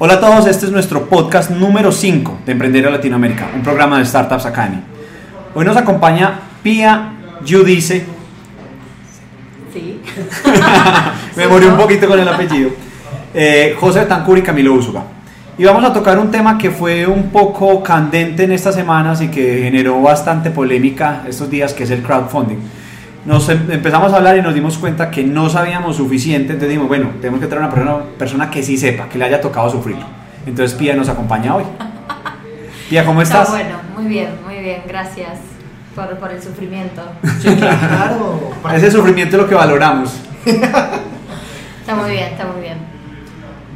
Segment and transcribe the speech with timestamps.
[0.00, 3.98] Hola a todos, este es nuestro podcast número 5 de Emprender en Latinoamérica, un programa
[3.98, 4.80] de Startups Academy.
[5.56, 7.14] Hoy nos acompaña Pia
[7.44, 8.06] Yudice.
[9.72, 10.00] Sí.
[11.36, 12.70] Me morí un poquito con el apellido.
[13.34, 15.02] Eh, José Tancur y Camilo Úsuga.
[15.58, 19.26] Y vamos a tocar un tema que fue un poco candente en estas semanas y
[19.26, 22.58] que generó bastante polémica estos días, que es el crowdfunding.
[23.28, 26.88] Nos em- empezamos a hablar y nos dimos cuenta que no sabíamos suficiente, entonces dijimos,
[26.88, 30.06] bueno, tenemos que traer una persona, persona que sí sepa, que le haya tocado sufrirlo.
[30.46, 31.64] Entonces Pia nos acompaña hoy.
[32.88, 33.54] Pia, ¿cómo Está estás?
[33.54, 35.40] bueno, muy bien, muy bien, gracias
[35.94, 37.02] por, por el sufrimiento.
[37.42, 38.50] Sí, claro.
[38.72, 40.18] Ese sufrimiento es lo que valoramos.
[40.46, 42.78] Está muy bien, está muy bien.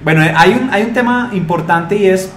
[0.02, 2.32] Bueno, eh, hay un, hay un tema importante y es,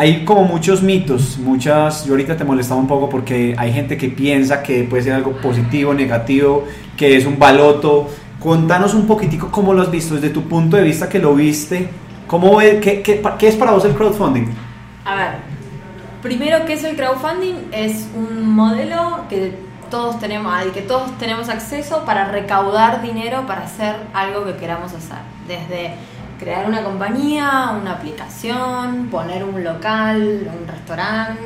[0.00, 4.08] hay como muchos mitos, muchas, yo ahorita te molestaba un poco porque hay gente que
[4.08, 6.64] piensa que puede ser algo positivo, negativo,
[6.96, 8.08] que es un baloto.
[8.38, 11.90] Contanos un poquitico cómo lo has visto desde tu punto de vista que lo viste.
[12.26, 14.46] ¿Cómo ve, qué, qué, qué es para vos el crowdfunding?
[15.04, 15.28] A ver,
[16.22, 17.56] primero, ¿qué es el crowdfunding?
[17.70, 19.52] Es un modelo que
[19.90, 24.94] todos tenemos, al que todos tenemos acceso para recaudar dinero para hacer algo que queramos
[24.94, 25.18] hacer.
[25.46, 25.92] Desde
[26.40, 31.42] crear una compañía, una aplicación, poner un local, un restaurante,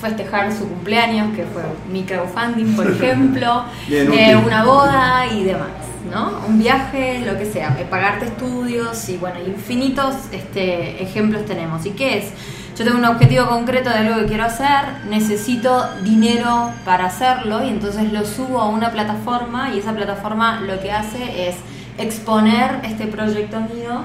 [0.00, 5.68] festejar su cumpleaños, que fue mi crowdfunding, por ejemplo, Bien eh, una boda y demás,
[6.10, 6.40] ¿no?
[6.48, 11.84] Un viaje, lo que sea, eh, pagarte estudios y bueno, infinitos este, ejemplos tenemos.
[11.84, 12.32] ¿Y qué es?
[12.76, 17.68] Yo tengo un objetivo concreto de algo que quiero hacer, necesito dinero para hacerlo y
[17.68, 21.56] entonces lo subo a una plataforma y esa plataforma lo que hace es
[22.02, 24.02] exponer este proyecto mío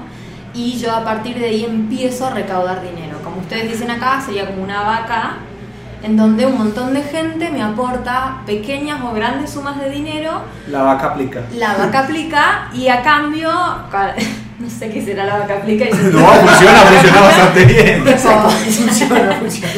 [0.54, 3.18] y yo a partir de ahí empiezo a recaudar dinero.
[3.22, 5.36] Como ustedes dicen acá, sería como una vaca
[6.02, 10.82] en donde un montón de gente me aporta pequeñas o grandes sumas de dinero, La
[10.82, 11.40] vaca aplica.
[11.56, 13.50] la vaca aplica y a cambio,
[13.90, 14.14] ca-
[14.60, 18.04] no sé qué será la vaca aplica y No, funciona, funciona bastante bien.
[18.04, 18.16] Tipo,
[18.50, 19.74] Funciona, funciona.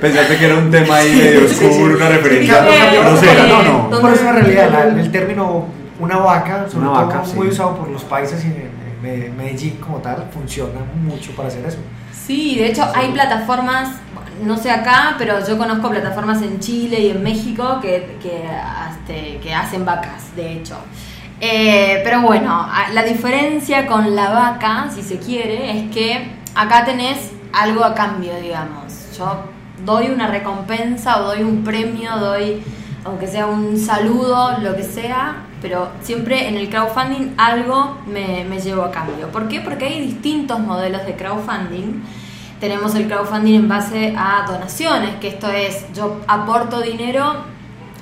[0.00, 3.46] Pensaste que era un tema ahí medio oscuro, una referencia Sí, grosera.
[3.46, 3.78] No, no.
[3.88, 5.66] ¿dónde- Por eso es una realidad, la- el término
[5.98, 7.34] una vaca, sobre Una todo vaca, sí.
[7.36, 11.48] muy usado por los países y en en Me- Medellín como tal, funciona mucho para
[11.48, 11.78] hacer eso.
[12.12, 13.88] Sí, de hecho hay plataformas,
[14.44, 18.44] no sé acá, pero yo conozco plataformas en Chile y en México que, que,
[18.90, 20.76] este, que hacen vacas, de hecho.
[21.40, 26.84] Eh, pero bueno, a- la diferencia con la vaca, si se quiere, es que acá
[26.84, 29.16] tenés algo a cambio, digamos.
[29.16, 29.44] Yo
[29.84, 32.62] doy una recompensa o doy un premio, doy,
[33.04, 38.60] aunque sea un saludo, lo que sea, pero siempre en el crowdfunding algo me, me
[38.60, 39.28] llevo a cambio.
[39.28, 39.60] ¿Por qué?
[39.60, 42.02] Porque hay distintos modelos de crowdfunding.
[42.60, 47.36] Tenemos el crowdfunding en base a donaciones, que esto es, yo aporto dinero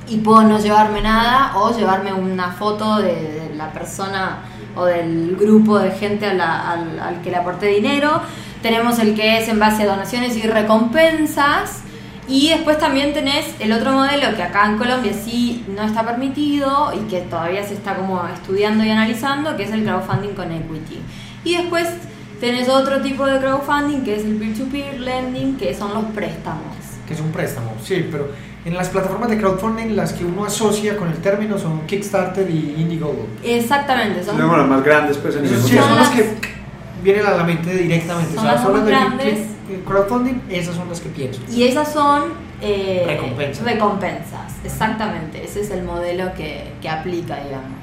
[0.09, 4.39] y puedo no llevarme nada o llevarme una foto de, la persona
[4.77, 8.21] o del grupo de gente a la- al, al que le aporté dinero.
[8.63, 11.83] Tenemos el que es en base a donaciones y recompensas.
[12.29, 16.93] Y después también tenés el otro modelo que acá en Colombia sí no está permitido
[16.95, 21.01] y que todavía se está como estudiando y analizando, que es el crowdfunding con equity.
[21.45, 21.89] Y después
[22.39, 26.77] tenés otro tipo de crowdfunding que es el peer-to-peer lending, que son los préstamos.
[27.07, 28.29] Que es un préstamo, sí, pero
[28.67, 32.75] en las plataformas de crowdfunding las que uno asocia con el término son Kickstarter y
[32.79, 33.27] Indiegogo.
[33.43, 36.58] Exactamente, son Luego las más grandes, pues en sí, Son las que
[37.03, 38.35] vienen a la mente directamente.
[38.35, 39.47] Son o sea, las son las de
[39.85, 41.41] crowdfunding, esas son las que pienso.
[41.51, 43.65] Y esas son eh, Recompensas.
[43.65, 45.45] recompensas, exactamente.
[45.45, 47.79] Ese es el modelo que, que aplica, digamos.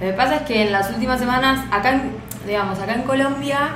[0.00, 2.12] Lo que pasa es que en las últimas semanas, acá en,
[2.46, 3.70] digamos, acá en Colombia,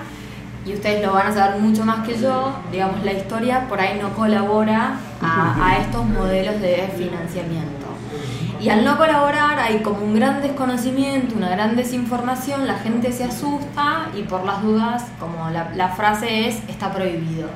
[0.66, 3.98] y ustedes lo van a saber mucho más que yo, digamos, la historia por ahí
[4.00, 7.77] no colabora a, a estos modelos de financiamiento.
[8.60, 13.24] Y al no colaborar hay como un gran desconocimiento, una gran desinformación, la gente se
[13.24, 17.48] asusta y por las dudas, como la, la frase es, está prohibido.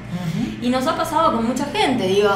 [0.60, 2.30] Y nos ha pasado con mucha gente, digo,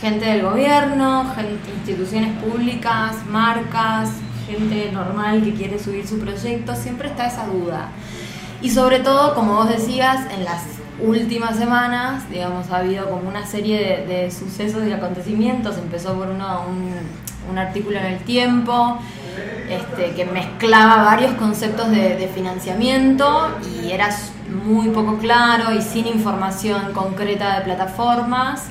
[0.00, 4.10] gente del gobierno, gente, instituciones públicas, marcas,
[4.46, 7.88] gente normal que quiere subir su proyecto, siempre está esa duda.
[8.62, 10.62] Y sobre todo, como vos decías, en las
[11.00, 15.76] últimas semanas, digamos, ha habido como una serie de, de sucesos y acontecimientos.
[15.78, 16.94] Empezó por uno, un,
[17.50, 18.98] un artículo en el tiempo
[19.68, 23.48] este, que mezclaba varios conceptos de, de financiamiento
[23.82, 24.08] y era
[24.64, 28.64] muy poco claro y sin información concreta de plataformas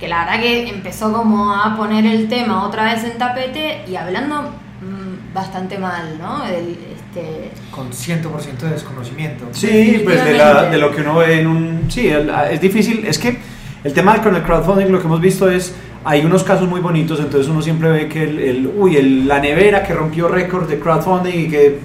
[0.00, 3.96] que la verdad que empezó como a poner el tema otra vez en tapete y
[3.96, 6.44] hablando mm, bastante mal, ¿no?
[6.46, 9.46] El, este, Con 100% de desconocimiento.
[9.52, 11.90] Sí, pues de, la- de lo que uno ve en un...
[11.90, 13.04] Sí, el- es difícil.
[13.06, 13.38] Es que
[13.82, 15.74] el tema con el crowdfunding lo que hemos visto es...
[16.10, 19.40] Hay unos casos muy bonitos, entonces uno siempre ve que el, el- uy, el- la
[19.40, 21.78] nevera que rompió récord de crowdfunding y que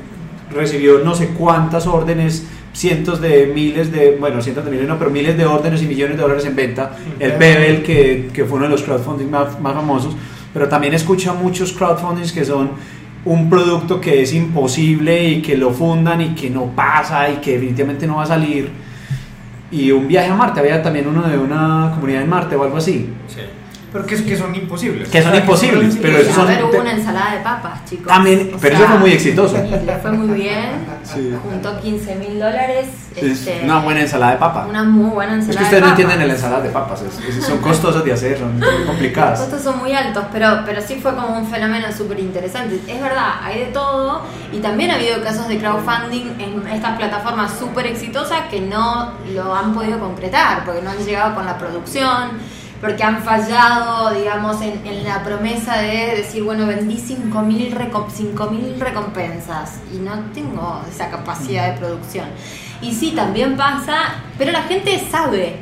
[0.56, 5.12] recibió no sé cuántas órdenes cientos de miles de, bueno, cientos de miles no, pero
[5.12, 6.92] miles de órdenes y millones de dólares en venta.
[7.20, 10.16] El Bevel, que, que fue uno de los crowdfunding más, más famosos,
[10.54, 12.72] pero también escucha muchos crowdfundings que son
[13.26, 17.54] un producto que es imposible y que lo fundan y que no pasa y que
[17.54, 18.70] definitivamente no va a salir.
[19.72, 22.78] Y un viaje a Marte, había también uno de una comunidad en Marte o algo
[22.78, 23.10] así.
[23.28, 23.42] Sí.
[23.94, 25.08] Pero que, que son imposibles.
[25.08, 28.08] Que son O sea, imposibles, pero a son- ver, hubo una ensalada de papas, chicos.
[28.08, 29.56] También, O pero sea, eso fue muy exitoso.
[29.64, 30.70] y le fue muy bien.
[31.04, 31.34] Sí.
[31.44, 32.88] Juntó 15 mil dólares.
[33.16, 34.66] Es este, una buena ensalada de papa.
[34.68, 36.28] Una muy buena ensalada Es que ustedes de no entienden papas.
[36.28, 39.40] la ensalada de papas, es- es- son costosas de hacer, son Los complicadas.
[39.42, 42.80] costos son muy altos, pero, pero sí fue como un fenómeno súper interesante.
[42.88, 47.52] Es verdad, hay de todo y también ha habido casos de crowdfunding en estas plataformas
[47.60, 52.32] súper exitosas que no lo han podido concretar, porque no han llegado con la producción,
[52.84, 58.78] porque han fallado, digamos, en, en la promesa de decir, bueno, vendí 5.000 recom- 5.000
[58.78, 62.26] recompensas y no tengo esa capacidad de producción.
[62.82, 65.56] Y sí, también pasa, pero la gente sabe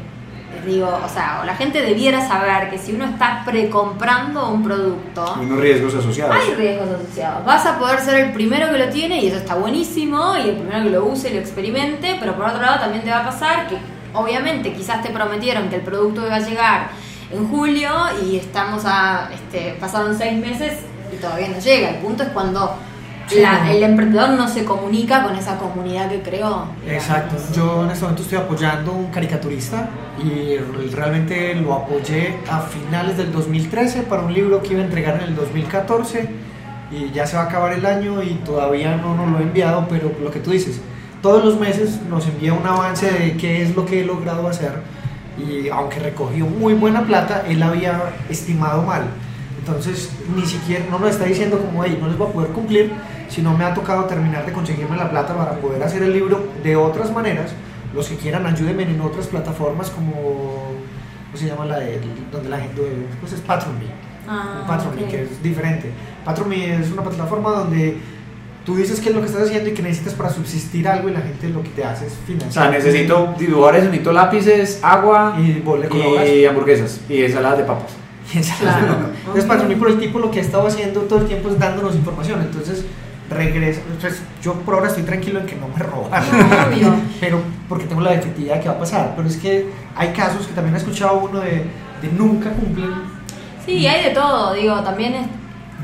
[0.66, 5.36] digo, o sea, o la gente debiera saber que si uno está precomprando un producto,
[5.42, 6.36] Unos riesgos asociados.
[6.36, 7.46] hay riesgos asociados.
[7.46, 10.56] Vas a poder ser el primero que lo tiene y eso está buenísimo y el
[10.58, 13.26] primero que lo use y lo experimente, pero por otro lado también te va a
[13.26, 13.78] pasar que
[14.14, 16.90] obviamente quizás te prometieron que el producto iba a llegar
[17.34, 17.90] en julio
[18.26, 20.74] y estamos a, este, pasaron seis meses
[21.14, 21.90] y todavía no llega.
[21.92, 22.76] El punto es cuando
[23.42, 26.66] la- el emprendedor no se comunica con esa comunidad que creó.
[26.88, 27.36] Exacto.
[27.56, 29.88] Yo en este momento estoy apoyando a un caricaturista
[30.24, 30.58] y
[30.94, 35.30] realmente lo apoyé a finales del 2013 para un libro que iba a entregar en
[35.30, 36.30] el 2014
[36.92, 39.88] y ya se va a acabar el año y todavía no nos lo he enviado,
[39.90, 40.82] pero lo que tú dices,
[41.22, 44.74] todos los meses nos envía un avance de qué es lo que he logrado hacer
[45.42, 49.04] y aunque recogió muy buena plata, él había estimado mal.
[49.60, 52.92] Entonces, ni siquiera, no nos está diciendo como, hey, no les voy a poder cumplir,
[53.30, 56.76] sino me ha tocado terminar de conseguirme la plata para poder hacer el libro de
[56.76, 57.54] otras maneras.
[57.94, 62.02] Los que quieran, ayúdenme en otras plataformas como, ¿cómo se llama la de,
[62.32, 62.82] donde la gente,
[63.20, 63.86] pues es Patreon.me.
[64.28, 65.10] Ah, Patreon.me, ok.
[65.10, 65.92] que es diferente.
[66.26, 67.98] Patreon.me es una plataforma donde
[68.66, 71.14] tú dices qué es lo que estás haciendo y que necesitas para subsistir algo y
[71.14, 72.52] la gente lo que te hace es O financiar.
[72.52, 75.64] sea, necesito dibujadores, necesito lápices, agua Y
[76.30, 77.92] y hamburguesas y ensaladas de papas.
[78.60, 79.10] Claro.
[79.20, 79.48] Entonces, Ok.
[79.48, 82.42] Patreon.me por el tipo lo que ha estado haciendo todo el tiempo es dándonos información.
[82.42, 82.86] Entonces,
[83.30, 83.82] regresa.
[83.92, 86.24] Entonces, yo por ahora estoy tranquilo en que no me roban.
[86.82, 89.14] No, pero porque tengo la efectividad de que va a pasar.
[89.16, 91.66] Pero es que hay casos que también he escuchado uno de,
[92.02, 92.90] de nunca cumplen.
[93.66, 95.28] Sí, hay de todo, digo, también es,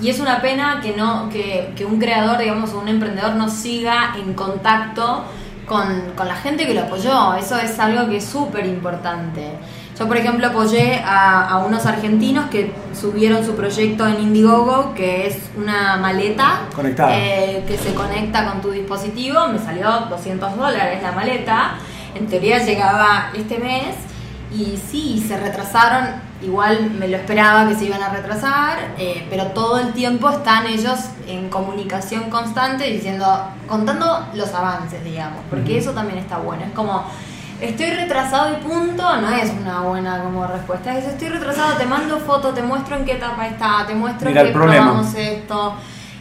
[0.02, 3.50] y es una pena que no, que, que un creador, digamos, o un emprendedor no
[3.50, 5.24] siga en contacto
[5.66, 7.34] con, con la gente que lo apoyó.
[7.36, 9.52] Eso es algo que es súper importante.
[9.98, 15.26] Yo, por ejemplo, apoyé a, a unos argentinos que subieron su proyecto en Indiegogo, que
[15.28, 17.18] es una maleta Conectada.
[17.18, 19.48] eh, que se conecta con tu dispositivo.
[19.48, 21.72] Me salió 200 dólares la maleta.
[22.14, 23.96] En teoría llegaba este mes.
[24.52, 26.28] Y sí, se retrasaron.
[26.42, 30.68] Igual me lo esperaba que se iban a retrasar, eh, pero todo el tiempo están
[30.68, 30.98] ellos
[31.28, 33.26] en comunicación constante diciendo,
[33.68, 36.64] contando los avances, digamos, porque eso también está bueno.
[36.64, 37.04] Es como,
[37.60, 40.98] estoy retrasado y punto, no es una buena como respuesta.
[40.98, 44.44] Es estoy retrasado, te mando foto, te muestro en qué etapa está, te muestro Mira
[44.44, 45.74] que probamos esto.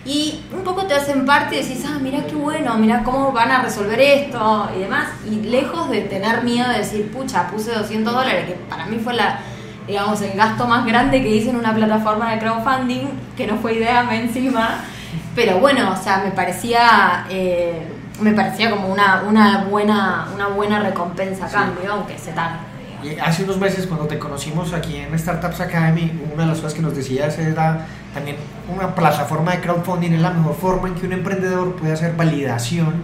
[0.06, 3.50] Y un poco te hacen parte y decís, ah, mira qué bueno, mira cómo van
[3.50, 5.08] a resolver esto y demás.
[5.28, 9.14] Y lejos de tener miedo de decir, pucha, puse 200 dólares, que para mí fue
[9.14, 9.40] la,
[9.84, 13.75] digamos, el gasto más grande que hice en una plataforma de crowdfunding, que no fue
[13.75, 14.84] idea me encima.
[15.34, 17.82] Pero bueno, o sea, me parecía, eh,
[18.20, 22.58] me parecía como una, una, buena, una buena recompensa a cambio, aunque se tarde.
[23.02, 26.74] Y hace unos meses, cuando te conocimos aquí en Startups Academy, una de las cosas
[26.74, 28.36] que nos decías era también
[28.74, 32.94] una plataforma de crowdfunding es la mejor forma en que un emprendedor puede hacer validación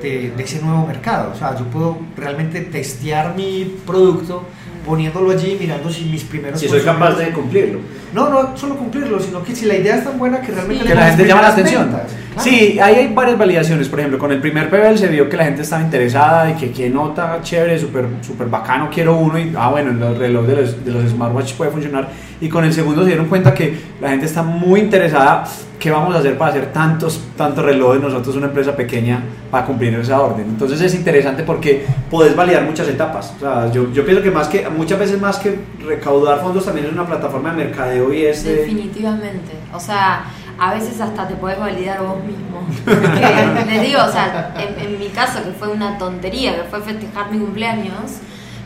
[0.00, 1.32] de, de ese nuevo mercado.
[1.34, 4.44] O sea, yo puedo realmente testear mi producto
[4.84, 6.60] poniéndolo allí, mirando si mis primeros...
[6.60, 7.80] Si soy capaz de cumplirlo.
[8.12, 10.84] No, no solo cumplirlo, sino que si la idea es tan buena que realmente...
[10.84, 10.88] Sí.
[10.88, 11.90] Que la gente llama la atención.
[11.90, 12.12] ventas.
[12.38, 13.88] Sí, ahí hay varias validaciones.
[13.88, 16.70] Por ejemplo, con el primer PBL se vio que la gente estaba interesada y que
[16.72, 19.38] qué nota chévere, súper super bacano, quiero uno.
[19.38, 22.08] Y ah, bueno, el reloj de los, de los smartwatch puede funcionar.
[22.40, 25.44] Y con el segundo se dieron cuenta que la gente está muy interesada.
[25.78, 29.94] ¿Qué vamos a hacer para hacer tantos, tantos relojes nosotros, una empresa pequeña, para cumplir
[29.94, 30.46] esa orden?
[30.48, 33.34] Entonces es interesante porque puedes validar muchas etapas.
[33.36, 36.86] O sea, yo, yo pienso que más que muchas veces más que recaudar fondos también
[36.86, 39.52] es una plataforma de mercadeo y es de- Definitivamente.
[39.74, 40.24] O sea,
[40.58, 42.66] a veces hasta te podés validar vos mismo.
[42.84, 46.80] Porque, les digo, o sea, en, en mi caso, que fue una tontería, que fue
[46.80, 48.20] festejar mi cumpleaños,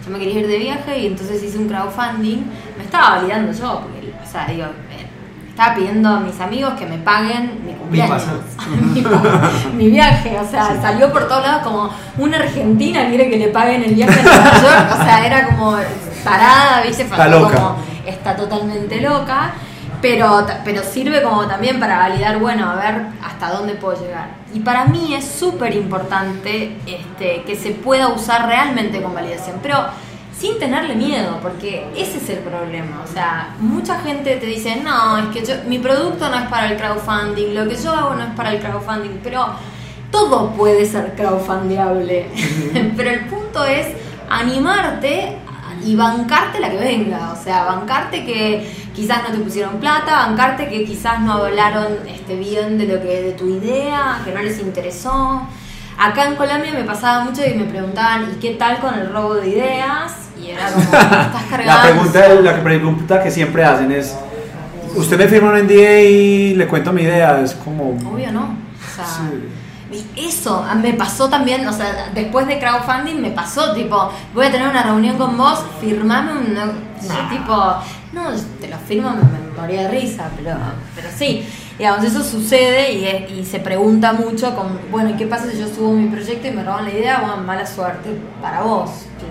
[0.04, 2.45] yo me quería ir de viaje y entonces hice un crowdfunding,
[2.76, 5.07] me estaba validando yo, porque, o sea, digo, eh,
[5.59, 8.23] estaba pidiendo a mis amigos que me paguen mi cumpleaños,
[9.75, 13.49] Mi mi, viaje, o sea, salió por todos lados como una argentina quiere que le
[13.49, 15.76] paguen el viaje a Nueva York, o sea, era como
[16.23, 17.57] parada, viste, Está loca.
[17.57, 17.76] como
[18.07, 19.52] está totalmente loca,
[20.00, 24.31] pero, pero sirve como también para validar, bueno, a ver hasta dónde puedo llegar.
[24.55, 29.76] Y para mí es súper importante este, que se pueda usar realmente con validación, pero
[30.38, 33.02] sin tenerle miedo, porque ese es el problema.
[33.05, 36.71] O sea, mucha gente te dice, no, es que yo, mi producto no es para
[36.71, 39.47] el crowdfunding, lo que yo hago no es para el crowdfunding, pero
[40.12, 42.26] todo puede ser crowdfundeable.
[42.97, 43.88] pero el punto es
[44.31, 45.38] animarte
[45.85, 50.68] y bancarte la que venga, o sea, bancarte que quizás no te pusieron plata, bancarte
[50.68, 54.58] que quizás no hablaron este, bien de lo que de tu idea, que no les
[54.61, 55.42] interesó.
[55.99, 59.35] Acá en Colombia me pasaba mucho y me preguntaban, ¿y qué tal con el robo
[59.35, 60.12] de ideas?
[60.40, 61.82] Y era como, estás La cargando.
[61.88, 64.14] pregunta, la pregunta que siempre hacen es,
[64.94, 67.40] ¿usted me firma un NDA y le cuento mi idea?
[67.40, 67.90] Es como...
[68.12, 68.42] Obvio no.
[68.44, 69.49] O sea, Sí.
[69.90, 74.47] Y eso ah, me pasó también, o sea, después de crowdfunding me pasó, tipo, voy
[74.47, 76.54] a tener una reunión con vos, firmame un...
[76.54, 77.54] yo, tipo,
[78.12, 78.30] no,
[78.61, 80.57] te lo firmo, me, me moría de risa, pero,
[80.95, 81.47] pero sí.
[81.78, 85.92] Digamos, eso sucede y, se pregunta mucho con, bueno, ¿y qué pasa si yo subo
[85.92, 87.21] mi proyecto y me roban la idea?
[87.21, 88.90] Bueno, mala suerte para vos,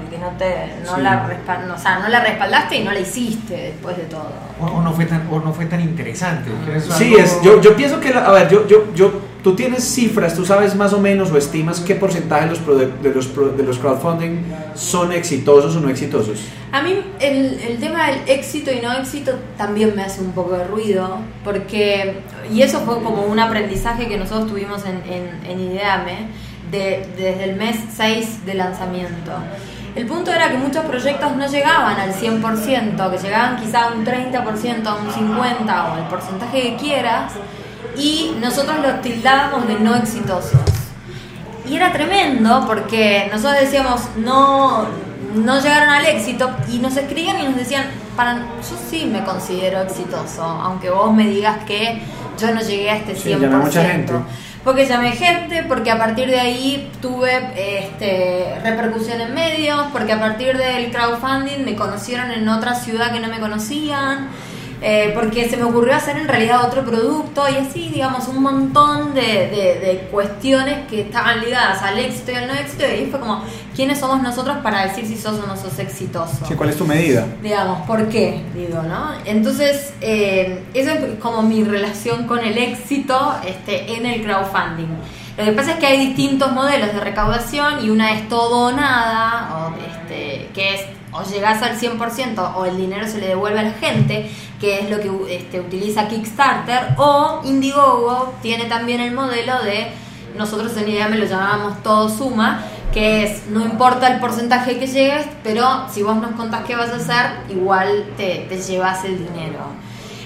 [0.10, 1.02] que, no te, no Sí.
[1.02, 4.32] la respal- o sea, no la respaldaste y no la hiciste después de todo.
[4.62, 6.50] O, o no fue tan, o no fue tan interesante.
[6.98, 9.12] Sí, algo- es, yo, yo pienso que, la- a ver, yo, yo, yo,
[9.48, 13.14] tú tienes cifras, tú sabes más o menos o estimas qué porcentaje de los, de
[13.14, 14.42] los, de los crowdfunding
[14.76, 16.42] son exitosos o no exitosos.
[16.74, 20.58] A mí el, el tema del éxito y no éxito también me hace un poco
[20.58, 22.16] de ruido, porque,
[22.52, 26.28] y eso fue como un aprendizaje que nosotros tuvimos en, en, en Ideame
[26.70, 29.32] de, desde el mes 6 de lanzamiento.
[29.96, 34.06] El punto era que muchos proyectos no llegaban al 100%, que llegaban quizá a un
[34.06, 37.32] 30%, a un 50% o el porcentaje que quieras,
[37.98, 40.60] y nosotros los tildábamos de no exitosos.
[41.68, 44.86] Y era tremendo porque nosotros decíamos, no,
[45.36, 49.82] no llegaron al éxito y nos escribían y nos decían, para, yo sí me considero
[49.82, 52.02] exitoso, aunque vos me digas que
[52.40, 53.18] yo no llegué a este 100%.
[53.18, 54.14] Sí, llamé mucha gente.
[54.64, 60.20] Porque llamé gente, porque a partir de ahí tuve este, repercusión en medios, porque a
[60.20, 64.28] partir del crowdfunding me conocieron en otra ciudad que no me conocían,
[64.82, 69.14] eh, porque se me ocurrió hacer en realidad otro producto y así, digamos, un montón
[69.16, 73.08] de, de- de cuestiones que estaban ligadas al éxito y al no éxito y ahí
[73.10, 73.44] fue como,
[73.76, 76.46] ¿quiénes somos nosotros para decir si sos o no sos exitoso?
[76.48, 77.26] Sí, ¿Cuál es tu medida?
[77.42, 78.42] digamos, ¿por qué?
[78.54, 79.12] Digo, ¿no?
[79.26, 84.88] Entonces, eh, esa es como mi relación con el éxito este, en el crowdfunding.
[85.38, 88.72] Lo que pasa es que hay distintos modelos de recaudación y una es todo o
[88.72, 89.74] nada, o,
[90.10, 93.72] este, que es o llegás al 100% o el dinero se le devuelve a la
[93.72, 99.88] gente, que es lo que este, utiliza Kickstarter, o Indiegogo tiene también el modelo de,
[100.38, 104.88] nosotros en idea me lo llamábamos todo suma, que es, no importa el porcentaje que
[104.88, 109.60] llegues, pero si vos nos contás qué vas a hacer, igual te, llevas el dinero.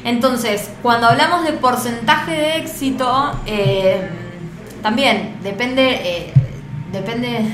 [0.04, 4.10] Entonces, cuando hablamos de porcentaje de éxito, eh,
[4.82, 6.34] también depende, eh,
[6.92, 7.46] depende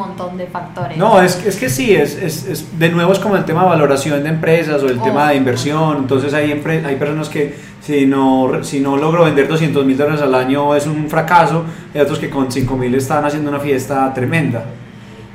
[0.00, 0.96] montón de factores.
[0.98, 3.68] No, es, es que sí, es, es, es- de nuevo es como el tema de
[3.70, 5.02] valoración de empresas o el Oh.
[5.04, 5.96] tema de inversión.
[5.98, 10.34] Entonces hay, hay personas que si no, si no logro vender 200 mil dólares al
[10.34, 11.64] año es un fracaso,
[11.94, 14.64] hay otros que con 5 mil están haciendo una fiesta tremenda.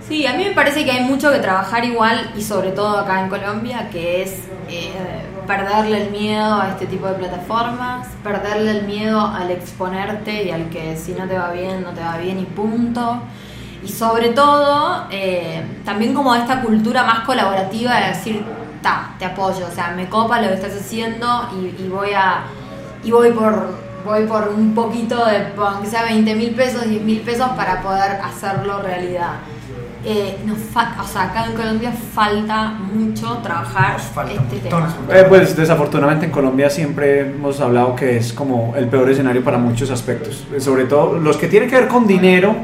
[0.08, 3.22] Sí, a mí me parece que hay mucho que trabajar igual y sobre todo acá
[3.24, 4.34] en Colombia, que es
[4.70, 4.92] eh,
[5.48, 10.70] perderle el miedo a este tipo de plataformas, perderle el miedo al exponerte y al
[10.70, 13.20] que si no te va bien, no te va bien y punto.
[13.86, 18.44] Y sobre todo, eh, también como esta cultura más colaborativa de decir,
[18.82, 22.44] ta, te apoyo, o sea, me copa lo que estás haciendo y, y voy a
[23.04, 27.22] y voy por voy por un poquito de, aunque sea 20 mil pesos, 10 mil
[27.22, 29.34] pesos para poder hacerlo realidad.
[30.08, 34.88] Eh, nos fa- o sea, acá en Colombia falta mucho trabajar Nos falta este tema.
[35.12, 39.58] Eh, pues desafortunadamente en Colombia siempre hemos hablado que es como el peor escenario para
[39.58, 42.56] muchos aspectos, Eh, sobre todo los que tienen que ver con dinero,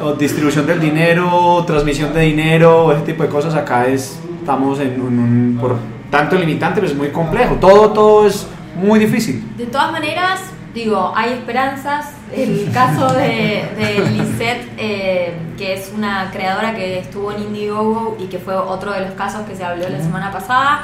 [0.00, 5.00] o distribución del dinero, transmisión de dinero, ese tipo de cosas, acá es, estamos en
[5.00, 5.76] un, por
[6.10, 9.56] tanto limitante, pues es muy complejo, todo, todo es muy difícil.
[9.56, 10.40] De todas maneras,
[10.74, 12.14] digo, hay esperanzas.
[12.34, 18.26] El caso de, de Lisette, eh, que es una creadora que estuvo en Indiegogo y
[18.26, 20.82] que fue otro de los casos que se habló la semana pasada.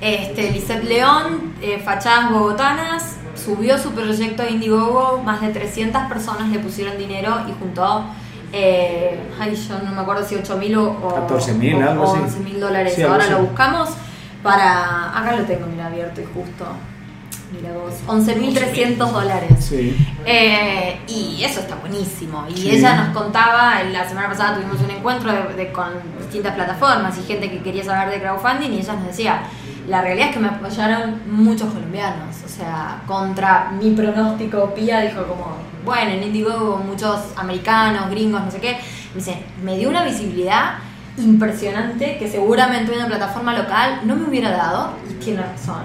[0.00, 6.48] Este, Lisette León, eh, Fachadas Bogotanas, subió su proyecto a Indiegogo, más de 300 personas
[6.50, 8.04] le pusieron dinero y juntó,
[8.54, 12.12] eh, ay, yo no me acuerdo si 8 mil o, o 14.000, o- algo o
[12.12, 12.22] así.
[12.22, 12.92] 11 mil dólares.
[12.94, 13.90] Sí, Ahora lo buscamos
[14.42, 16.64] para, acá lo tengo, mira, abierto y justo.
[17.52, 19.50] mira vos, 11.300 dólares.
[19.60, 19.96] Sí.
[20.26, 22.44] Eh, y eso está buenísimo.
[22.48, 22.70] Y Sí.
[22.76, 27.22] ella nos contaba, la semana pasada tuvimos un encuentro de- de- con distintas plataformas y
[27.22, 29.42] gente que quería saber de crowdfunding y ella nos decía,
[29.88, 32.34] la realidad es que me apoyaron muchos colombianos.
[32.44, 38.50] O sea, contra mi pronóstico, Pía dijo como, bueno, en Indiegogo muchos americanos, gringos, no
[38.50, 38.72] sé qué.
[39.14, 40.74] Me dice, me dio una visibilidad
[41.18, 45.82] impresionante que seguramente una plataforma local no me hubiera dado, y tiene razón.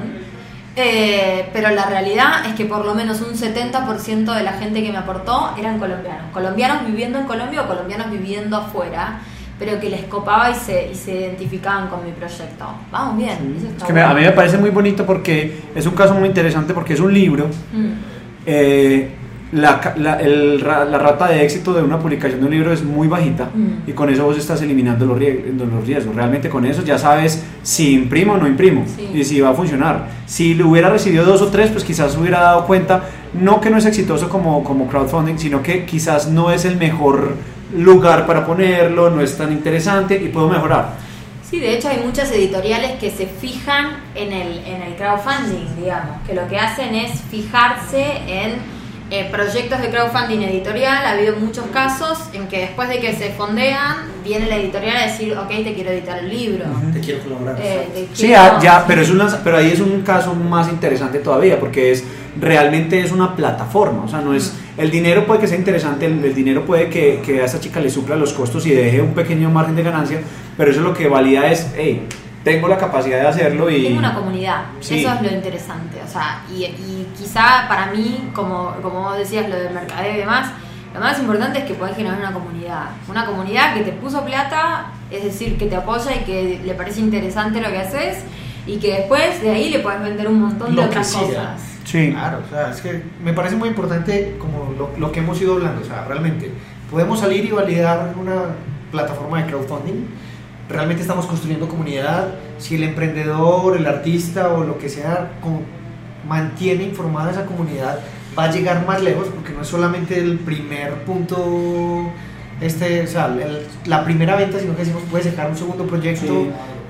[0.75, 4.91] Eh, pero la realidad es que por lo menos un 70% de la gente que
[4.91, 6.32] me aportó eran colombianos.
[6.32, 9.20] Colombianos viviendo en Colombia o colombianos viviendo afuera,
[9.58, 12.65] pero que les copaba y se, y se identificaban con mi proyecto.
[12.91, 15.86] Vamos bien, eso Es está que me- a mí me parece muy bonito porque es
[15.86, 17.48] un caso muy interesante porque es un libro.
[17.74, 17.91] Mm,
[18.46, 19.15] eh,
[19.51, 23.08] la, la- el la rata de éxito de una publicación de un libro es muy
[23.08, 23.89] bajita Mm.
[23.89, 26.15] y con eso vos estás eliminando los, los riesgos.
[26.15, 29.10] Realmente con eso ya sabes si imprimo o no imprimo Sí.
[29.13, 30.08] y si va a funcionar.
[30.27, 33.03] Si lo hubiera recibido dos o tres, pues quizás hubiera dado cuenta,
[33.34, 37.34] no que no es exitoso como, como crowdfunding, sino que quizás no es el mejor
[37.75, 40.94] lugar para ponerlo, no es tan interesante y puedo mejorar.
[41.50, 46.18] Sí, de hecho hay muchas editoriales que se fijan en el, en el crowdfunding, digamos,
[46.27, 48.78] que lo que hacen es fijarse en
[49.12, 51.06] eh, proyectos de crowdfunding editorial.
[51.06, 55.06] Ha habido muchos casos en que después de que se fondean, viene la editorial a
[55.08, 56.66] decir, ok, te quiero editar el libro.
[56.94, 57.58] Te quiero colaborar.
[57.62, 60.70] Eh, te Sí, quiero- ah, ya, pero, es una, pero ahí es un caso más
[60.70, 62.04] interesante todavía, porque es
[62.39, 66.24] realmente es una plataforma, o sea, no es, el dinero puede que sea interesante, el,
[66.24, 69.13] el dinero puede que, que a esta chica le supla los costos y deje un
[69.13, 70.22] pequeño margen de ganancia,
[70.56, 72.08] pero eso lo que valida es, hey,
[72.43, 73.84] tengo la capacidad de hacerlo y...
[73.84, 75.00] Tengo una comunidad, Sí.
[75.01, 75.98] eso es lo interesante.
[76.03, 80.17] O sea, y, y quizá para mí, como, como vos decías, lo del mercadeo y
[80.17, 80.50] demás,
[80.93, 82.86] lo más importante es que podés generar una comunidad.
[83.08, 87.01] Una comunidad que te puso plata, es decir, que te apoya y que le parece
[87.01, 88.17] interesante lo que haces
[88.65, 91.25] y que después de ahí le puedes vender un montón de Lo que otras siga.
[91.25, 91.62] cosas.
[91.86, 95.42] Sí, Claro, o sea, es que me parece muy importante como lo, lo que hemos
[95.42, 96.51] ido hablando, o sea, realmente
[96.90, 98.44] podemos salir y validar una
[98.92, 100.05] plataforma de crowdfunding,
[100.70, 105.62] realmente estamos construyendo comunidad, si el emprendedor, el artista o lo que sea como
[106.27, 108.00] mantiene informada esa comunidad,
[108.38, 112.12] va a llegar más lejos porque no es solamente el primer punto,
[112.62, 116.25] este, o sea, el- la primera venta, sino que decimos puede sacar un segundo proyecto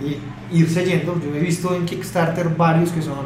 [0.02, 0.18] y
[0.60, 1.20] irse yendo.
[1.24, 3.18] Yo he visto en Kickstarter varios que son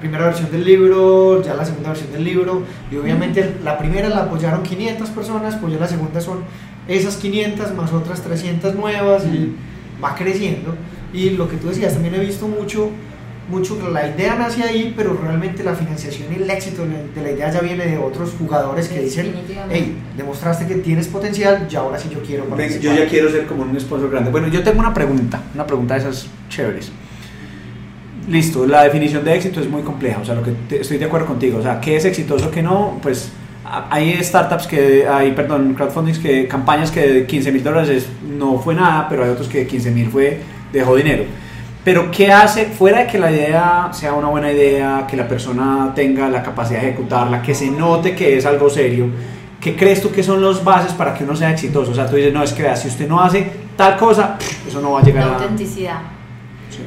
[0.00, 4.22] primera versión del libro, ya la segunda versión del libro, y obviamente la primera la
[4.24, 6.40] apoyaron 500 personas, pues ya la segunda son
[6.88, 9.54] esas 500 más otras 300 nuevas y
[10.02, 10.74] va creciendo.
[11.12, 12.90] Y lo que tú decías, también he visto mucho,
[13.50, 16.84] mucho que la idea nace ahí, pero realmente la financiación y el éxito
[17.14, 19.32] de la idea ya viene de otros jugadores que dicen,
[19.70, 22.96] hey, demostraste que tienes potencial, y ahora sí yo quiero Ven, participar".
[22.96, 24.30] yo ya quiero ser como un sponsor grande.
[24.30, 26.90] Bueno, yo tengo una pregunta, una pregunta de esas chéveres.
[28.28, 31.06] Listo, la definición de éxito es muy compleja, o sea, lo que te- estoy de
[31.06, 33.30] acuerdo contigo, o sea, qué es exitoso, qué no, pues
[33.90, 38.58] hay startups que, hay, perdón, crowdfundings que, campañas que de 15 mil dólares es- no
[38.58, 40.40] fue nada, pero hay otros que 15 mil fue,
[40.72, 41.24] dejó dinero.
[41.84, 45.92] Pero ¿qué hace, fuera de que la idea sea una buena idea, que la persona
[45.94, 49.06] tenga la capacidad de ejecutarla, que se note que es algo serio,
[49.60, 51.90] ¿qué crees tú que son los bases para que uno sea exitoso?
[51.90, 54.36] O sea, tú dices, no, es que vea, si usted no hace tal cosa,
[54.68, 55.34] eso no va a llegar La a...
[55.36, 55.98] autenticidad.
[56.70, 56.82] Sí.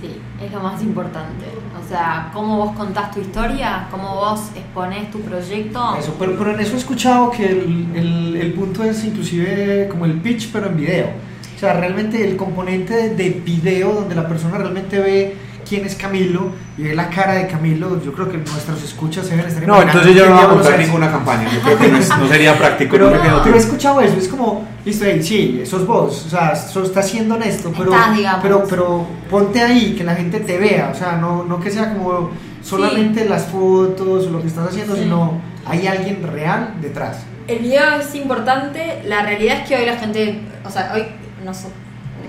[0.00, 1.46] Sí, es lo más importante.
[1.86, 5.96] O sea, cómo vos contás tu historia, cómo vos exponés tu proyecto.
[5.96, 10.04] Eso, pero, pero en eso he escuchado que el, el, el punto es inclusive como
[10.04, 11.06] el pitch, pero en video.
[11.54, 15.36] O sea, realmente el componente de, de video donde la persona realmente ve
[15.68, 19.36] quién es Camilo y ve la cara de Camilo, yo creo que nuestros escuchas se
[19.36, 20.86] deben estar No, entonces yo no voy a es.
[20.86, 22.92] ninguna campaña, yo creo que no, es- no sería práctico.
[22.92, 26.54] Pero, no pero he escuchado eso, es como, listo, hey, sí, sos vos, o sea,
[26.54, 28.40] sos, estás siendo honesto, pero, digamos.
[28.42, 31.92] pero, pero ponte ahí, que la gente te vea, o sea, no, no que sea
[31.94, 32.30] como
[32.62, 35.02] solamente las fotos o lo que estás haciendo, Sí.
[35.02, 37.18] sino hay alguien real detrás.
[37.48, 41.02] El video es importante, la realidad es que hoy la gente, o sea, hoy
[41.44, 41.70] no so-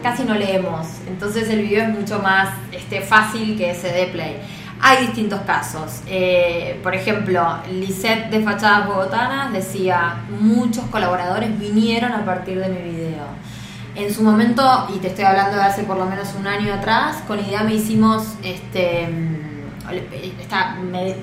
[0.02, 4.38] casi no leemos, entonces el video es mucho más este, fácil que se dé play.
[4.80, 12.24] Hay distintos casos, eh, por ejemplo, Lisette de Fachadas Bogotanas decía, muchos colaboradores vinieron a
[12.24, 13.26] partir de mi video.
[13.96, 17.24] En su momento, y te estoy hablando de hace por lo menos un año atrás,
[17.28, 19.10] con IDEAME hicimos este
[20.39, 20.76] está,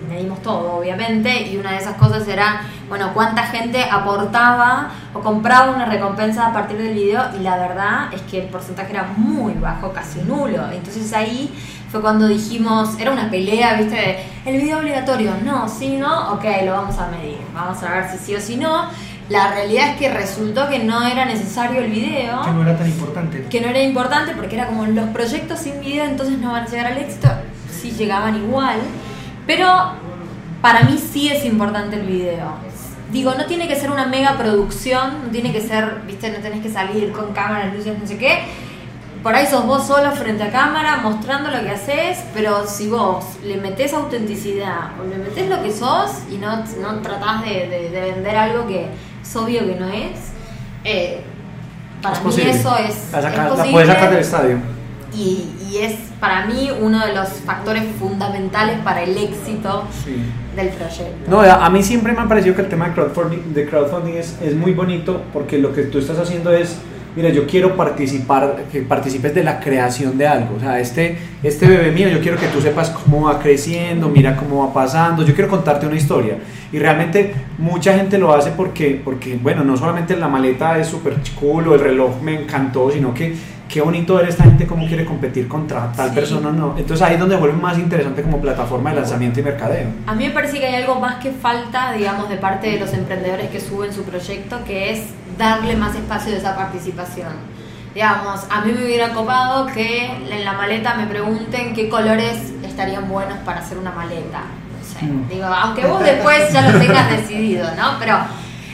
[0.08, 5.72] medimos todo, obviamente, y una de esas cosas era, bueno, cuánta gente aportaba o compraba
[5.72, 9.54] una recompensa a partir del video, y la verdad es que el porcentaje era muy
[9.54, 10.70] bajo, casi nulo.
[10.72, 11.52] Entonces ahí
[11.90, 13.94] fue cuando dijimos, era una pelea, ¿viste?
[13.94, 18.10] de, El video obligatorio, no, sí, no, ok, lo vamos a medir, vamos a ver
[18.10, 18.88] si sí o si no.
[19.28, 22.86] La realidad es que resultó que no era necesario el video Que no era tan
[22.86, 23.46] importante.
[23.48, 26.66] que no era importante porque era como los proyectos sin video entonces no van a
[26.66, 27.28] llegar al éxito,
[27.84, 28.78] sí llegaban igual,
[29.46, 29.66] pero
[30.62, 32.52] para mí sí es importante el video.
[33.12, 36.62] Digo, no tiene que ser una mega producción, no tiene que ser, viste, no tenés
[36.62, 38.38] que salir con cámaras, luces, no sé qué.
[39.22, 43.24] Por ahí sos vos solo frente a cámara mostrando lo que haces, pero si vos
[43.44, 47.90] le metés autenticidad o le metés lo que sos y no, no tratás de, de-
[47.90, 48.86] de vender algo que
[49.22, 50.18] es obvio que no es,
[50.84, 51.22] eh,
[52.02, 52.50] para Es mí posible.
[52.50, 54.58] eso es, La, saca- es la posible puedes sacar del estadio.
[55.14, 60.16] y, y es para mí uno de los factores fundamentales para el éxito Sí.
[60.56, 61.28] del proyecto.
[61.30, 64.14] No, a a mí siempre me ha parecido que el tema de crowdfunding, de crowdfunding
[64.14, 66.78] es, es muy bonito porque lo que tú estás haciendo es,
[67.16, 70.56] mira, yo quiero participar, que participes de la creación de algo.
[70.56, 74.36] O sea, este, este bebé mío, yo quiero que tú sepas cómo va creciendo, mira
[74.36, 76.36] cómo va pasando, yo quiero contarte una historia.
[76.72, 81.14] Y realmente mucha gente lo hace porque, porque bueno, no solamente la maleta es súper
[81.40, 83.34] cool o el reloj me encantó, sino que
[83.68, 86.14] qué bonito ver esta gente cómo quiere competir contra tal Sí.
[86.14, 86.74] persona no.
[86.76, 89.88] Entonces ahí es donde vuelve más interesante como plataforma de lanzamiento y mercadeo.
[90.06, 92.92] A mí me parece que hay algo más que falta, digamos, de parte de los
[92.92, 95.00] emprendedores que suben su proyecto, que es
[95.38, 97.32] darle más espacio de esa participación.
[97.94, 103.08] Digamos, a mí me hubiera copado que en la maleta me pregunten qué colores estarían
[103.08, 104.40] buenos para hacer una maleta.
[104.40, 105.28] No sé, Mm.
[105.28, 107.92] digo, aunque vos después ya lo tengas decidido, ¿no?
[108.00, 108.16] Pero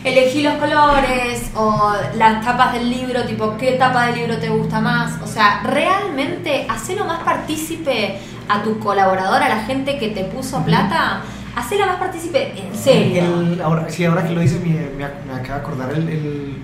[0.05, 4.81] elegí los colores o las tapas del libro, tipo, ¿qué tapa del libro te gusta
[4.81, 5.21] más?
[5.23, 10.65] O sea, realmente hacelo más partícipe a tu colaborador, a la gente que te puso
[10.65, 11.21] plata,
[11.55, 13.23] hacelo más partícipe en serio.
[13.41, 16.57] El- ahora, sí, ahora que lo dices, me, me me acaba de acordar el, el-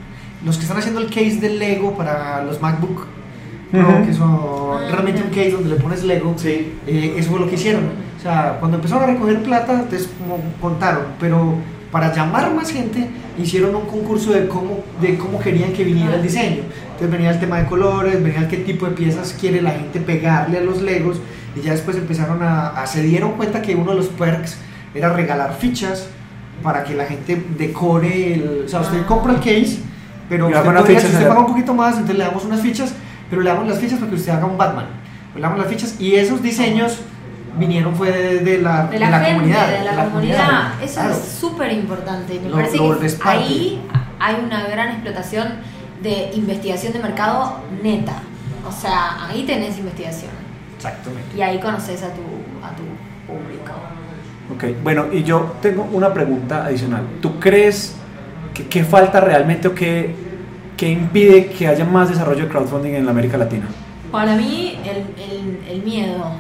[0.45, 3.07] los que están haciendo el case del Lego para los MacBook
[3.71, 4.41] Pro, que son
[4.77, 6.35] Ah, realmente un case donde le pones Lego.
[6.37, 6.75] Sí.
[6.87, 7.91] Eh, eso fue lo que hicieron.
[8.19, 11.55] O sea, cuando empezaron a recoger plata, entonces como contaron, pero
[11.93, 16.23] para llamar más gente, hicieron un concurso de cómo, de cómo querían que viniera el
[16.23, 16.63] diseño.
[16.85, 20.01] Entonces venía el tema de colores, venía el qué tipo de piezas quiere la gente
[20.01, 21.19] pegarle a los Legos,
[21.55, 24.57] y ya después empezaron a, a- se dieron cuenta que uno de los perks
[24.95, 26.09] era regalar fichas
[26.63, 29.79] para que la gente decore el, o sea, usted compra el case,
[30.29, 32.93] pero usted, podría- si usted paga un poquito más, entonces le damos unas fichas,
[33.31, 34.87] pero le damos las fichas para que usted haga un Batman.
[35.35, 36.99] Le damos las fichas y esos diseños
[37.59, 39.69] vinieron fue de, de la, de la, gente, comunidad.
[39.79, 40.83] de la, comunidad.
[40.83, 41.15] Eso claro.
[41.15, 42.41] es súper importante.
[42.41, 43.81] Me Lo- parece lo que ahí
[44.19, 45.49] hay una gran explotación
[46.03, 48.23] de investigación de mercado neta.
[48.69, 50.31] O sea, ahí tenés investigación.
[50.77, 51.37] Exactamente.
[51.37, 52.23] Y ahí conoces a tu,
[52.65, 52.83] a tu
[53.27, 53.73] público.
[54.55, 57.03] Ok, bueno, y yo tengo una pregunta adicional.
[57.21, 57.97] ¿Tú crees
[58.55, 60.15] que, que falta realmente o qué,
[60.77, 63.67] qué impide que haya más desarrollo de crowdfunding en la América Latina?
[64.13, 66.31] Para mí, el, el, el miedo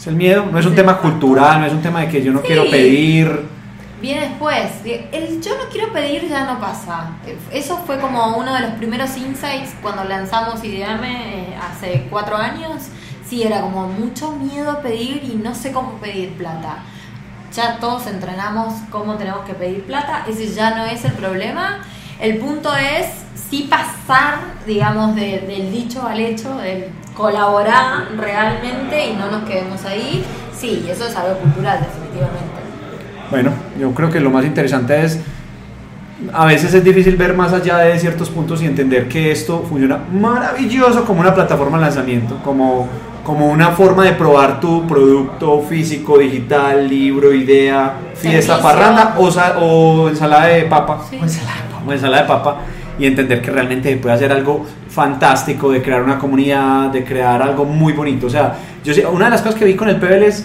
[0.00, 0.46] ¿Es el miedo?
[0.50, 2.46] No es un tema cultural, no es un tema de que yo no Sí.
[2.46, 3.60] quiero pedir.
[4.00, 4.70] viene después.
[5.12, 7.10] El yo no quiero pedir ya no pasa.
[7.52, 12.84] Eso fue como uno de los primeros insights cuando lanzamos Ideame eh, hace cuatro años.
[13.28, 16.78] Sí, era como mucho miedo a pedir y no sé cómo pedir plata.
[17.54, 20.24] Ya todos entrenamos cómo tenemos que pedir plata.
[20.26, 21.80] Ese ya no es el problema.
[22.18, 23.06] El punto es
[23.50, 26.86] sí pasar, digamos, de- del dicho al hecho, del
[27.20, 30.24] colaborar realmente y no nos quedemos ahí.
[30.56, 32.60] Sí, eso es algo cultural, definitivamente.
[33.30, 35.20] Bueno, yo creo que lo más interesante es,
[36.32, 39.98] a veces es difícil ver más allá de ciertos puntos y entender que esto funciona
[40.12, 42.88] maravilloso como una plataforma de lanzamiento, como,
[43.24, 48.62] como una forma de probar tu producto físico, digital, libro, idea, fiesta, Servicio.
[48.62, 49.28] parranda o,
[49.64, 51.00] o ensalada de papa.
[51.08, 51.16] Sí.
[51.18, 52.56] Pues, la- o ensalada de papa
[53.00, 57.42] y entender que realmente se puede hacer algo fantástico, de crear una comunidad, de crear
[57.42, 58.26] algo muy bonito.
[58.26, 60.44] O sea, yo sé- una de las cosas que vi con el PBL es,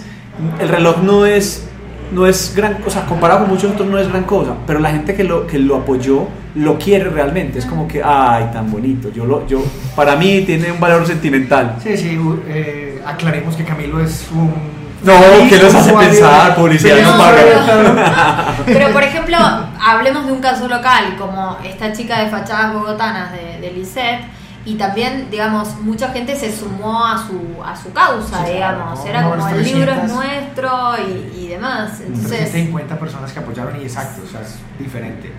[0.60, 1.68] el reloj no es,
[2.14, 5.14] no es gran cosa, comparado con muchos otros no es gran cosa, pero la gente
[5.16, 9.26] que lo, que lo apoyó lo quiere realmente, es como que, ay, tan bonito, yo
[9.26, 9.62] lo, yo,
[9.96, 11.76] para mí tiene un valor sentimental.
[11.84, 14.85] Sí, sí, eh, aclaremos que Camilo es un...
[15.04, 15.14] No,
[15.50, 16.56] ¿qué los hace pensar?
[16.56, 18.56] Publicidad no un paga.
[18.66, 19.38] Pero por ejemplo,
[19.82, 24.22] hablemos de un caso local, como esta chica de fachadas bogotanas de, de Lisset,
[24.66, 29.06] y también, digamos, mucha gente se sumó a su, a su causa, Sí, digamos.
[29.06, 30.12] Era como el libro es 300.
[30.12, 32.02] nuestro y, y demás.
[32.02, 35.32] Entonces, 350 personas que apoyaron y exacto, o sea, es diferente.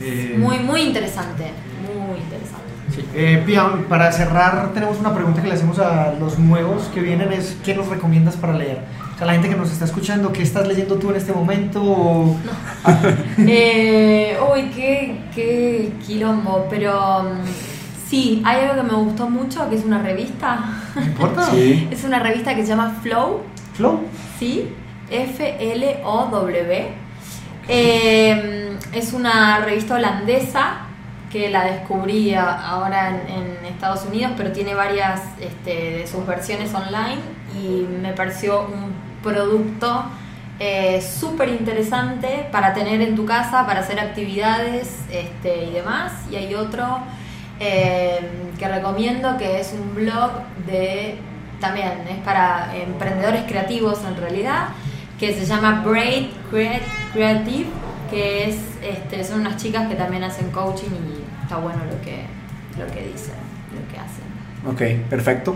[0.00, 2.61] Eh, muy, muy interesante, muy interesante.
[2.94, 3.04] Sí.
[3.14, 3.42] Eh,
[3.88, 7.74] para cerrar, tenemos una pregunta que le hacemos a los nuevos que vienen: es ¿qué
[7.74, 8.80] nos recomiendas para leer?
[9.14, 11.82] O sea, la gente que nos está escuchando, ¿qué estás leyendo tú en este momento?
[11.82, 12.36] O-
[13.38, 19.76] Eh, uy, qué, qué quilombo, pero mm, sí, hay algo que me gustó mucho, que
[19.76, 20.58] es una revista.
[20.94, 21.46] ¿No importa?
[21.52, 21.88] Sí.
[21.90, 23.40] Es una revista que se llama Flow,
[23.74, 24.00] Flow.
[24.38, 24.68] ¿sí?
[25.10, 26.88] F-L-O-W.
[27.68, 30.86] Eh, es una revista holandesa
[31.32, 36.26] que la descubrí a- ahora en, en Estados Unidos, pero tiene varias este, de sus
[36.26, 37.20] versiones online
[37.60, 38.92] y me pareció un
[39.22, 40.04] producto
[40.60, 46.12] eh, súper interesante para tener en tu casa, para hacer actividades este, y demás.
[46.30, 46.98] Y hay otro
[47.58, 48.20] eh,
[48.58, 50.30] que recomiendo que es un blog
[50.66, 51.18] de,
[51.60, 54.68] también es para emprendedores creativos en realidad,
[55.18, 57.66] que se llama Braid Creative,
[58.10, 61.21] que es, este, son unas chicas que también hacen coaching y
[61.52, 62.24] está bueno lo que,
[62.78, 62.92] lo lo
[63.92, 64.24] que hacen.
[64.64, 65.54] Ok, perfecto.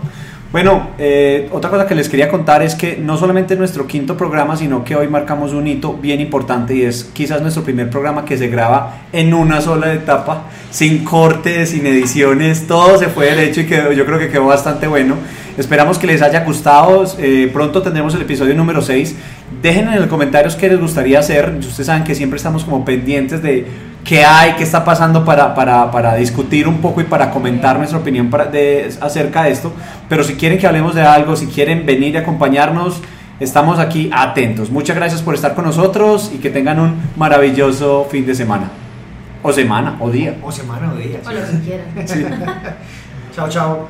[0.51, 4.55] Bueno, eh, otra cosa que les quería contar es que no solamente nuestro quinto programa,
[4.55, 8.37] sino que hoy marcamos un hito bien importante y es quizás nuestro primer programa que
[8.37, 13.65] se graba en una sola etapa, sin cortes, sin ediciones, todo se fue derecho y
[13.65, 15.15] que yo creo que quedó bastante bueno.
[15.57, 17.05] Esperamos que les haya gustado.
[17.17, 19.15] Eh, pronto tendremos el episodio número 6.
[19.63, 21.55] Dejen en los comentarios qué les gustaría hacer.
[21.59, 23.65] Ustedes saben que siempre estamos como pendientes de
[24.07, 27.99] qué hay, qué está pasando para, para, para discutir un poco y para comentar nuestra
[27.99, 29.73] opinión para, de, acerca de esto.
[30.07, 33.01] Pero si quieren que hablemos de algo, si quieren venir y acompañarnos,
[33.39, 34.71] estamos aquí atentos.
[34.71, 38.71] Muchas gracias por estar con nosotros y que tengan un maravilloso fin de semana.
[39.43, 40.37] O semana, o día.
[40.41, 41.19] O semana o día.
[41.25, 42.47] O lo que quieran.
[43.35, 43.87] chao, chao.